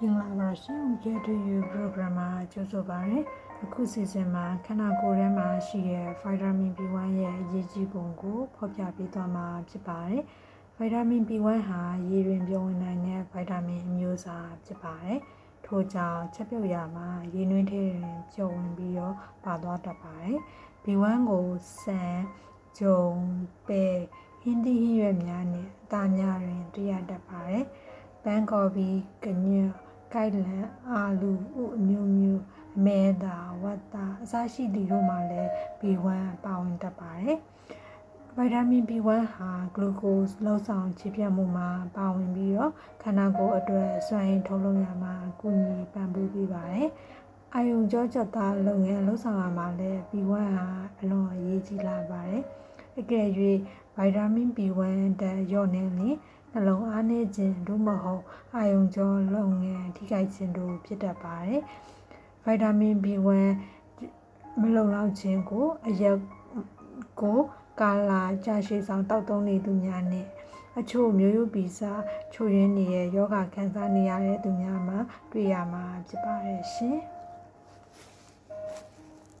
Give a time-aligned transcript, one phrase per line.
[0.00, 3.18] မင်္ဂလာပါရှင် Get to You program မှာကြိုဆိုပါရစေ။
[3.64, 10.22] အခုစီစဉ်မှာခန္ဓာကိုယ်ထဲမှာရှိတဲ့ vitamin B1 ရဲ့အရေးကြီးပုံကိုဖော်ပြပေးသွားမှာဖြစ်ပါတယ်။
[10.78, 15.18] vitamin B1 ဟာရေတွင်ပြုံးဝင်နိုင်တဲ့ vitamin အမျိုးအစားဖြစ်ပါတယ်။
[15.66, 20.36] ထို့ကြောင့်ချက်ပြုတ်ရမှာရေနွေးထဲတွင်ပြုံးဝင်ပြီးတော့ပါသွားတတ်ပါတယ်။
[20.84, 21.46] B1 ကို
[21.80, 22.14] ဆန်၊
[22.78, 23.00] ဂျုံ၊
[23.68, 23.84] ပဲ၊
[24.40, 27.64] ဟင်းသီးဟင်းရွက်များနှင့်အသားများတွင်တွေ့ရတတ်ပါတယ်။
[28.24, 28.88] ပန်းကော်ပီ၊
[29.24, 29.70] ကညွတ်၊
[30.14, 32.40] ကိုက်လန်၊အာလူ၊ဥအမျိုးမျိုး၊
[32.76, 36.06] အမဲသား၊ဝက်သားအစရှိသည်တို့မှာလည်း B1
[36.44, 37.38] ပါဝင်တတ်ပါတယ်။
[38.36, 46.88] ဗိုက်တာမင် B1 ဟာဂလူကို့စ်လှုပ်ဆောင်ခြေပြတ်မှုမှာပါဝင်ပြီးတော့ခန္ဓာကိုယ်အတွက်စွမ်းရည်ထုတ်လုပ်ရမှာအကူအညီပံ့ပိုးပေးပါတယ်။
[47.54, 50.68] အာယုံကြောချက်သားလုပ်ငန်းလှုပ်ဆောင်ရမှာလည်း B1 ဟာ
[51.00, 52.42] အလွန်အရေးကြီးလာပါတယ်။
[52.98, 53.26] အကယ်၍
[53.96, 54.80] ဗိုက်တာမင် B1
[55.20, 56.16] တက်လျော့နေရင်
[56.58, 58.22] နှလုံးအားနည်းခြင်းသို့မဟုတ်
[58.54, 61.62] အာယုံကြောလုပ်ငန်းထိခိုက်ခြင်းတို့ဖြစ်တတ်ပါတယ်။
[62.44, 63.28] ဗိုက်တာမင် B1
[64.60, 66.16] မလုံလောက်ခြင်းကိုအရက်
[67.20, 67.38] ကို
[67.80, 70.26] ကာလာကြာရှည်ဆောင်တောက်သုံးနေသူများနဲ့
[70.78, 71.80] အချို့မျိုးရိုးဗီဇ
[72.32, 74.98] ချို့ရင်းနေတဲ့ယောဂခံစားနေရတဲ့သူများမှာ
[75.30, 76.98] တွေ့ရမှာဖြစ်ပါတယ်ရှင်။